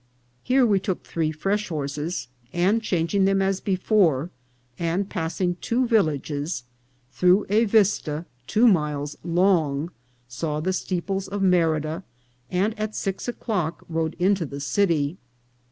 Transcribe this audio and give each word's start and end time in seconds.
Here 0.41 0.65
we 0.65 0.79
took 0.79 1.03
three 1.03 1.31
fresh 1.31 1.67
horses; 1.69 2.27
and 2.51 2.81
changing 2.81 3.25
them 3.25 3.39
as 3.39 3.59
before, 3.61 4.31
and 4.79 5.07
passing 5.07 5.57
two 5.61 5.85
villages, 5.85 6.63
through 7.11 7.45
a 7.49 7.65
vista 7.65 8.25
two 8.47 8.67
miles 8.67 9.15
long 9.23 9.91
saw 10.27 10.59
the 10.59 10.73
steeples 10.73 11.27
of 11.27 11.43
Merida, 11.43 12.03
and 12.49 12.73
at 12.79 12.95
six 12.95 13.27
o'clock 13.27 13.83
rode 13.87 14.15
into 14.17 14.43
the 14.43 14.59
city. 14.59 15.19